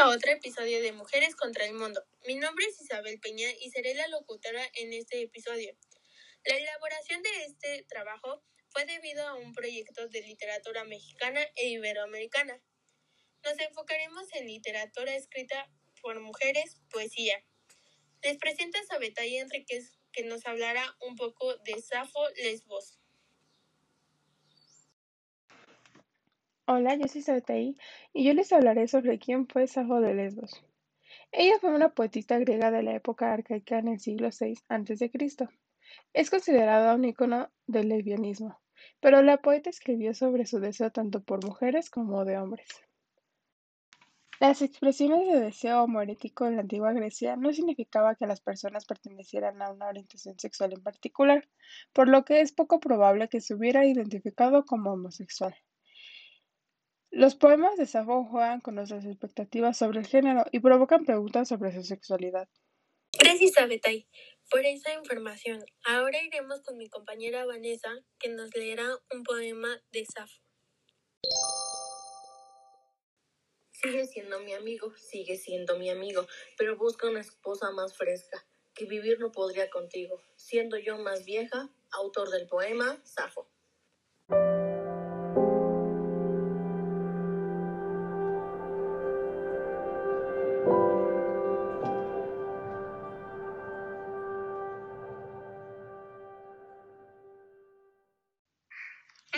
a 0.00 0.08
otro 0.08 0.32
episodio 0.32 0.80
de 0.80 0.92
Mujeres 0.92 1.36
contra 1.36 1.66
el 1.66 1.74
Mundo. 1.74 2.02
Mi 2.26 2.34
nombre 2.36 2.64
es 2.64 2.80
Isabel 2.80 3.20
Peña 3.20 3.50
y 3.60 3.70
seré 3.70 3.92
la 3.92 4.08
locutora 4.08 4.62
en 4.76 4.94
este 4.94 5.20
episodio. 5.20 5.76
La 6.46 6.56
elaboración 6.56 7.20
de 7.22 7.44
este 7.44 7.84
trabajo 7.86 8.42
fue 8.70 8.86
debido 8.86 9.28
a 9.28 9.34
un 9.34 9.52
proyecto 9.52 10.08
de 10.08 10.22
literatura 10.22 10.84
mexicana 10.84 11.42
e 11.54 11.68
iberoamericana. 11.68 12.62
Nos 13.44 13.58
enfocaremos 13.58 14.24
en 14.32 14.46
literatura 14.46 15.14
escrita 15.14 15.70
por 16.00 16.18
mujeres, 16.20 16.80
poesía. 16.90 17.44
Les 18.22 18.38
presento 18.38 18.78
a 18.78 18.84
Sabetay 18.84 19.36
Enríquez, 19.36 19.98
que 20.12 20.24
nos 20.24 20.46
hablará 20.46 20.96
un 21.00 21.14
poco 21.16 21.56
de 21.58 21.78
Safo 21.82 22.26
Lesbos. 22.36 22.99
Hola, 26.72 26.94
yo 26.94 27.08
soy 27.08 27.22
Sabetay 27.22 27.76
y 28.12 28.24
yo 28.24 28.32
les 28.32 28.52
hablaré 28.52 28.86
sobre 28.86 29.18
quién 29.18 29.48
fue 29.48 29.66
Safo 29.66 30.00
de 30.00 30.14
Lesbos. 30.14 30.64
Ella 31.32 31.58
fue 31.60 31.74
una 31.74 31.88
poetista 31.88 32.38
griega 32.38 32.70
de 32.70 32.84
la 32.84 32.94
época 32.94 33.32
arcaica 33.32 33.80
en 33.80 33.88
el 33.88 33.98
siglo 33.98 34.28
VI 34.28 34.54
a.C. 34.68 35.10
Es 36.12 36.30
considerada 36.30 36.94
un 36.94 37.04
icono 37.04 37.50
del 37.66 37.88
lesbianismo, 37.88 38.60
pero 39.00 39.20
la 39.20 39.38
poeta 39.38 39.68
escribió 39.68 40.14
sobre 40.14 40.46
su 40.46 40.60
deseo 40.60 40.92
tanto 40.92 41.24
por 41.24 41.44
mujeres 41.44 41.90
como 41.90 42.24
de 42.24 42.38
hombres. 42.38 42.68
Las 44.38 44.62
expresiones 44.62 45.26
de 45.26 45.40
deseo 45.40 45.82
homoerótico 45.82 46.46
en 46.46 46.54
la 46.54 46.62
antigua 46.62 46.92
Grecia 46.92 47.34
no 47.34 47.52
significaba 47.52 48.14
que 48.14 48.28
las 48.28 48.40
personas 48.40 48.86
pertenecieran 48.86 49.60
a 49.60 49.72
una 49.72 49.88
orientación 49.88 50.38
sexual 50.38 50.72
en 50.74 50.84
particular, 50.84 51.48
por 51.92 52.08
lo 52.08 52.24
que 52.24 52.40
es 52.40 52.52
poco 52.52 52.78
probable 52.78 53.28
que 53.28 53.40
se 53.40 53.54
hubiera 53.54 53.84
identificado 53.84 54.64
como 54.64 54.92
homosexual. 54.92 55.56
Los 57.12 57.34
poemas 57.34 57.76
de 57.76 57.86
Safo 57.86 58.24
juegan 58.24 58.60
con 58.60 58.76
nuestras 58.76 59.04
expectativas 59.04 59.76
sobre 59.76 59.98
el 59.98 60.06
género 60.06 60.44
y 60.52 60.60
provocan 60.60 61.04
preguntas 61.04 61.48
sobre 61.48 61.72
su 61.72 61.82
sexualidad. 61.82 62.48
Gracias, 63.18 63.58
Abetay, 63.58 64.08
por 64.48 64.64
esa 64.64 64.94
información. 64.94 65.64
Ahora 65.84 66.22
iremos 66.22 66.62
con 66.62 66.76
mi 66.76 66.88
compañera 66.88 67.44
Vanessa, 67.44 67.90
que 68.20 68.28
nos 68.28 68.54
leerá 68.54 68.86
un 69.12 69.24
poema 69.24 69.82
de 69.90 70.06
Safo. 70.06 70.40
Sigue 73.72 74.06
siendo 74.06 74.38
mi 74.40 74.52
amigo, 74.52 74.94
sigue 74.96 75.36
siendo 75.36 75.78
mi 75.78 75.90
amigo, 75.90 76.26
pero 76.56 76.76
busca 76.76 77.08
una 77.08 77.20
esposa 77.20 77.72
más 77.72 77.96
fresca, 77.96 78.46
que 78.72 78.84
vivir 78.84 79.18
no 79.18 79.32
podría 79.32 79.68
contigo, 79.68 80.22
siendo 80.36 80.78
yo 80.78 80.96
más 80.98 81.24
vieja, 81.24 81.70
autor 81.90 82.30
del 82.30 82.46
poema 82.46 83.00
Safo. 83.04 83.50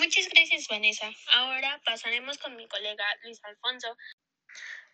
Muchas 0.02 0.28
gracias, 0.28 0.66
Vanessa. 0.66 1.08
Ahora 1.32 1.80
pasaremos 1.84 2.36
con 2.38 2.56
mi 2.56 2.66
colega 2.66 3.04
Luis 3.22 3.38
Alfonso, 3.44 3.96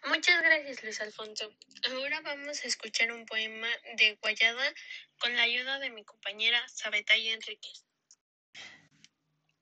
Muchas 0.07 0.43
gracias, 0.43 0.85
Luis 0.85 1.01
Alfonso. 1.01 1.51
Ahora 1.91 2.21
vamos 2.21 2.63
a 2.63 2.69
escuchar 2.69 3.11
un 3.11 3.25
poema 3.25 3.67
de 3.97 4.17
Guayada 4.21 4.63
con 5.19 5.35
la 5.35 5.43
ayuda 5.43 5.79
de 5.79 5.91
mi 5.91 6.05
compañera 6.05 6.61
Sabetay 6.69 7.31
Enríquez. 7.31 7.87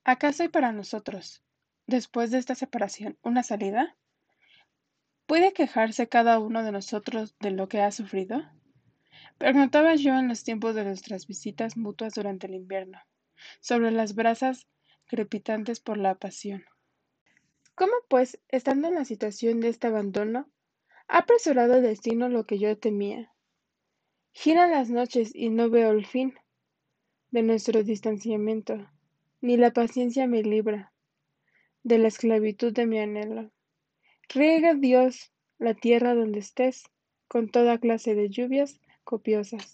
¿Acaso 0.03 0.43
hay 0.43 0.49
para 0.49 0.73
nosotros, 0.73 1.41
después 1.87 2.29
de 2.29 2.39
esta 2.39 2.53
separación, 2.53 3.17
una 3.21 3.41
salida? 3.41 3.97
¿Puede 5.27 5.53
quejarse 5.53 6.09
cada 6.09 6.39
uno 6.39 6.61
de 6.61 6.73
nosotros 6.73 7.37
de 7.39 7.51
lo 7.51 7.69
que 7.69 7.79
ha 7.79 7.91
sufrido? 7.91 8.43
Preguntaba 9.37 9.95
yo 9.95 10.11
en 10.19 10.27
los 10.27 10.43
tiempos 10.43 10.75
de 10.75 10.83
nuestras 10.83 11.25
visitas 11.25 11.77
mutuas 11.77 12.13
durante 12.13 12.47
el 12.47 12.53
invierno, 12.53 13.01
sobre 13.61 13.91
las 13.91 14.13
brasas 14.13 14.67
crepitantes 15.07 15.79
por 15.79 15.97
la 15.97 16.15
pasión. 16.15 16.65
¿Cómo 17.75 17.93
pues, 18.07 18.39
estando 18.49 18.87
en 18.87 18.95
la 18.95 19.05
situación 19.05 19.59
de 19.59 19.69
este 19.69 19.87
abandono, 19.87 20.49
ha 21.07 21.19
apresurado 21.19 21.75
el 21.75 21.83
destino 21.83 22.29
lo 22.29 22.45
que 22.45 22.59
yo 22.59 22.77
temía? 22.77 23.31
Giran 24.33 24.71
las 24.71 24.89
noches 24.89 25.33
y 25.33 25.49
no 25.49 25.69
veo 25.69 25.91
el 25.91 26.05
fin 26.05 26.33
de 27.31 27.43
nuestro 27.43 27.83
distanciamiento, 27.83 28.89
ni 29.41 29.57
la 29.57 29.71
paciencia 29.71 30.27
me 30.27 30.43
libra 30.43 30.93
de 31.83 31.97
la 31.97 32.07
esclavitud 32.07 32.73
de 32.73 32.85
mi 32.85 32.99
anhelo. 32.99 33.51
Riega 34.29 34.73
Dios 34.73 35.31
la 35.57 35.73
tierra 35.73 36.13
donde 36.13 36.39
estés, 36.39 36.83
con 37.27 37.49
toda 37.49 37.79
clase 37.79 38.15
de 38.15 38.29
lluvias 38.29 38.79
copiosas. 39.03 39.73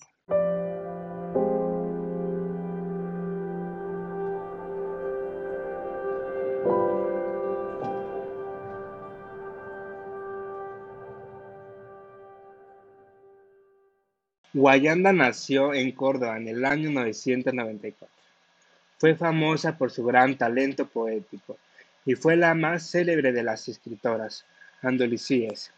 Guayanda 14.54 15.12
nació 15.14 15.74
en 15.74 15.92
Córdoba 15.92 16.38
en 16.38 16.48
el 16.48 16.64
año 16.64 16.92
994. 16.92 18.08
Fue 19.00 19.16
famosa 19.16 19.78
por 19.78 19.92
su 19.92 20.06
gran 20.06 20.38
talento 20.38 20.88
poético 20.88 21.58
y 22.06 22.14
fue 22.14 22.36
la 22.36 22.54
más 22.54 22.90
célebre 22.90 23.32
de 23.32 23.42
las 23.42 23.68
escritoras 23.68 24.46
andalusíes, 24.84 25.72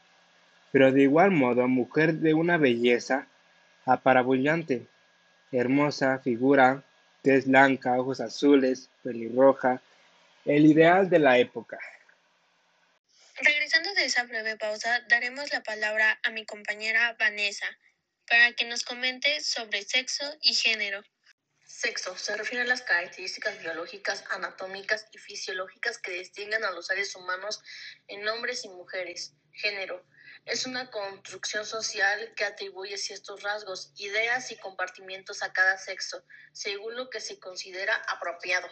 pero 0.71 0.91
de 0.91 1.03
igual 1.03 1.31
modo 1.31 1.67
mujer 1.69 2.15
de 2.15 2.33
una 2.33 2.57
belleza 2.57 3.27
aparabullante, 3.85 4.85
hermosa 5.53 6.19
figura, 6.19 6.83
tez 7.21 7.47
blanca, 7.47 7.97
ojos 7.97 8.19
azules, 8.19 8.89
pelirroja, 9.03 9.81
el 10.43 10.65
ideal 10.65 11.09
de 11.09 11.19
la 11.19 11.37
época. 11.37 11.79
Regresando 13.41 13.93
de 13.93 14.05
esa 14.05 14.23
breve 14.23 14.57
pausa, 14.57 15.01
daremos 15.07 15.51
la 15.51 15.63
palabra 15.63 16.19
a 16.23 16.31
mi 16.31 16.45
compañera 16.45 17.15
Vanessa, 17.17 17.67
para 18.27 18.53
que 18.53 18.65
nos 18.65 18.83
comente 18.83 19.41
sobre 19.41 19.83
sexo 19.83 20.23
y 20.41 20.53
género. 20.53 21.03
Sexo 21.65 22.17
se 22.17 22.37
refiere 22.37 22.63
a 22.63 22.67
las 22.67 22.81
características 22.81 23.59
biológicas, 23.59 24.23
anatómicas 24.29 25.07
y 25.11 25.17
fisiológicas 25.17 25.97
que 25.97 26.11
distinguen 26.11 26.63
a 26.63 26.71
los 26.71 26.87
seres 26.87 27.15
humanos 27.15 27.61
en 28.07 28.27
hombres 28.27 28.63
y 28.65 28.69
mujeres. 28.69 29.33
Género 29.51 30.05
es 30.45 30.65
una 30.67 30.91
construcción 30.91 31.65
social 31.65 32.33
que 32.35 32.45
atribuye 32.45 32.97
ciertos 32.97 33.41
rasgos, 33.41 33.91
ideas 33.97 34.51
y 34.51 34.57
compartimientos 34.57 35.41
a 35.41 35.51
cada 35.51 35.77
sexo, 35.77 36.23
según 36.53 36.95
lo 36.95 37.09
que 37.09 37.19
se 37.19 37.39
considera 37.39 37.95
apropiado. 38.07 38.69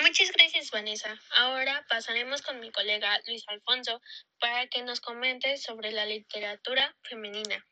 Muchas 0.00 0.30
gracias, 0.32 0.70
Vanessa. 0.70 1.20
Ahora 1.34 1.84
pasaremos 1.88 2.40
con 2.42 2.60
mi 2.60 2.70
colega 2.70 3.20
Luis 3.26 3.44
Alfonso 3.48 4.00
para 4.40 4.66
que 4.68 4.82
nos 4.82 5.00
comente 5.00 5.56
sobre 5.58 5.90
la 5.90 6.06
literatura 6.06 6.96
femenina. 7.02 7.66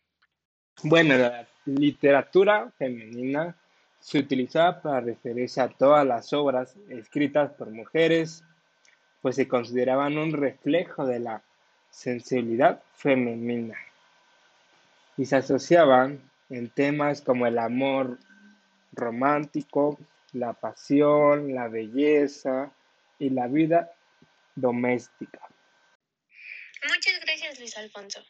Bueno, 0.83 1.17
la 1.17 1.47
literatura 1.65 2.71
femenina 2.79 3.57
se 3.99 4.19
utilizaba 4.19 4.83
para 4.83 5.01
referirse 5.01 5.61
a 5.61 5.69
todas 5.69 6.07
las 6.07 6.33
obras 6.33 6.77
escritas 6.89 7.53
por 7.53 7.71
mujeres, 7.71 8.45
pues 9.23 9.37
se 9.37 9.49
consideraban 9.49 10.19
un 10.19 10.33
reflejo 10.33 11.07
de 11.07 11.19
la 11.19 11.43
sensibilidad 11.91 12.83
femenina 12.95 13.77
y 15.17 15.25
se 15.25 15.37
asociaban 15.37 16.21
en 16.51 16.69
temas 16.69 17.23
como 17.23 17.47
el 17.47 17.59
amor 17.59 18.19
romántico, 18.93 19.99
la 20.33 20.53
pasión, 20.53 21.55
la 21.55 21.69
belleza 21.69 22.71
y 23.19 23.31
la 23.31 23.47
vida 23.47 23.93
doméstica. 24.55 25.41
Muchas 26.87 27.19
gracias, 27.25 27.59
Luis 27.59 27.77
Alfonso. 27.79 28.23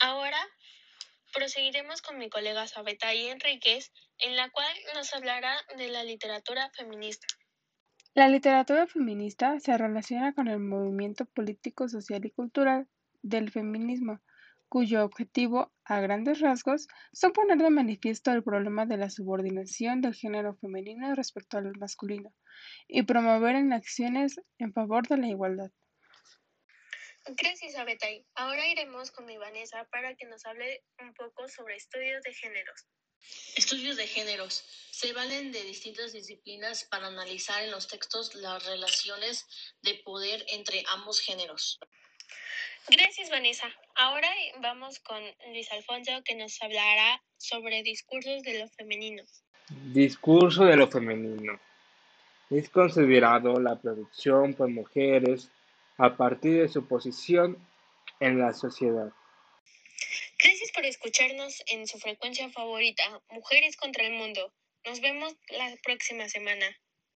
Ahora 0.00 0.38
Proseguiremos 1.34 2.02
con 2.02 2.18
mi 2.18 2.30
colega 2.30 2.66
Sabetay 2.66 3.28
Enríquez, 3.28 3.92
en 4.18 4.36
la 4.36 4.50
cual 4.50 4.72
nos 4.94 5.12
hablará 5.14 5.54
de 5.76 5.88
la 5.88 6.02
literatura 6.02 6.70
feminista. 6.70 7.26
La 8.14 8.28
literatura 8.28 8.86
feminista 8.86 9.60
se 9.60 9.76
relaciona 9.76 10.32
con 10.32 10.48
el 10.48 10.58
movimiento 10.58 11.26
político, 11.26 11.88
social 11.88 12.24
y 12.24 12.30
cultural 12.30 12.88
del 13.22 13.50
feminismo, 13.50 14.20
cuyo 14.68 15.04
objetivo, 15.04 15.72
a 15.84 16.00
grandes 16.00 16.40
rasgos, 16.40 16.88
son 17.12 17.32
poner 17.32 17.58
de 17.58 17.70
manifiesto 17.70 18.32
el 18.32 18.42
problema 18.42 18.86
de 18.86 18.96
la 18.96 19.10
subordinación 19.10 20.00
del 20.00 20.14
género 20.14 20.56
femenino 20.56 21.14
respecto 21.14 21.58
al 21.58 21.72
masculino 21.78 22.32
y 22.86 23.02
promover 23.02 23.56
en 23.56 23.72
acciones 23.72 24.40
en 24.58 24.72
favor 24.72 25.06
de 25.08 25.18
la 25.18 25.28
igualdad. 25.28 25.70
Gracias, 27.36 27.76
Abetay. 27.76 28.24
Ahora 28.34 28.66
iremos 28.68 29.10
con 29.10 29.26
mi 29.26 29.36
Vanessa 29.36 29.84
para 29.90 30.14
que 30.14 30.26
nos 30.26 30.44
hable 30.46 30.82
un 30.98 31.12
poco 31.14 31.46
sobre 31.48 31.76
estudios 31.76 32.22
de 32.22 32.32
géneros. 32.32 32.86
Estudios 33.56 33.96
de 33.96 34.06
géneros 34.06 34.64
se 34.90 35.12
valen 35.12 35.52
de 35.52 35.62
distintas 35.64 36.12
disciplinas 36.12 36.84
para 36.84 37.08
analizar 37.08 37.62
en 37.62 37.70
los 37.70 37.88
textos 37.88 38.34
las 38.34 38.64
relaciones 38.64 39.46
de 39.82 39.94
poder 40.04 40.44
entre 40.48 40.84
ambos 40.88 41.20
géneros. 41.20 41.78
Gracias, 42.88 43.28
Vanessa. 43.28 43.68
Ahora 43.96 44.30
vamos 44.60 44.98
con 45.00 45.22
Luis 45.52 45.70
Alfonso 45.72 46.12
que 46.24 46.34
nos 46.34 46.60
hablará 46.62 47.22
sobre 47.36 47.82
discursos 47.82 48.42
de 48.42 48.60
lo 48.60 48.68
femenino. 48.68 49.22
Discurso 49.92 50.64
de 50.64 50.76
lo 50.76 50.88
femenino. 50.88 51.60
Es 52.48 52.70
considerado 52.70 53.60
la 53.60 53.78
producción 53.78 54.54
por 54.54 54.68
mujeres 54.68 55.50
a 55.98 56.16
partir 56.16 56.60
de 56.60 56.68
su 56.68 56.86
posición 56.86 57.58
en 58.20 58.38
la 58.38 58.54
sociedad. 58.54 59.12
Gracias 60.42 60.70
por 60.72 60.84
escucharnos 60.84 61.62
en 61.66 61.86
su 61.86 61.98
frecuencia 61.98 62.48
favorita, 62.50 63.02
Mujeres 63.30 63.76
contra 63.76 64.04
el 64.04 64.12
Mundo. 64.12 64.52
Nos 64.84 65.00
vemos 65.00 65.34
la 65.50 65.74
próxima 65.82 66.28
semana. 66.28 66.66